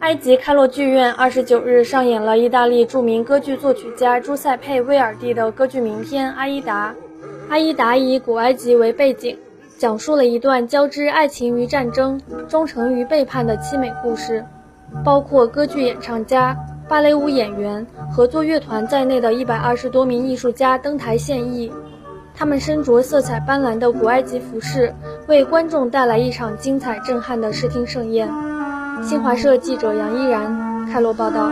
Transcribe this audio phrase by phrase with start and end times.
[0.00, 6.90] 埃及开罗剧院二十九日上演了意大利著名歌剧作曲家朱塞佩·威尔第的歌剧名篇《阿依达》。
[7.50, 9.36] 《阿依达》以古埃及为背景，
[9.76, 12.18] 讲述了一段交织爱情与战争、
[12.48, 14.44] 忠诚与背叛的凄美故事。
[15.04, 16.56] 包括歌剧演唱家、
[16.88, 21.70] 芭蕾舞演员、合作乐团在内的一百二十多名艺术家登台献艺。
[22.34, 24.94] 他们身着色彩斑斓的古埃及服饰，
[25.26, 28.30] 为观众带来一场精彩震撼的视听盛宴。
[29.02, 31.50] 新华社记者杨依然开罗报道。